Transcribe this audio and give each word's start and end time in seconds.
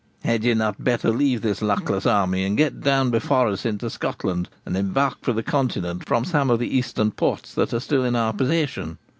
'Had 0.25 0.43
you 0.43 0.55
not 0.55 0.83
better 0.83 1.11
leave 1.11 1.41
this 1.43 1.61
luckless 1.61 2.07
army, 2.07 2.43
and 2.43 2.57
get 2.57 2.81
down 2.81 3.11
before 3.11 3.47
us 3.49 3.67
into 3.67 3.87
Scotland, 3.87 4.49
and 4.65 4.75
embark 4.75 5.17
for 5.21 5.31
the 5.31 5.43
Continent 5.43 6.07
from 6.07 6.25
some 6.25 6.49
of 6.49 6.57
the 6.57 6.75
eastern 6.75 7.11
ports 7.11 7.53
that 7.53 7.71
are 7.71 7.79
still 7.79 8.03
in 8.03 8.15
our 8.15 8.33
possession? 8.33 8.97